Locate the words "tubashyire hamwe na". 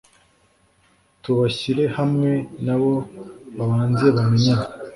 1.21-2.75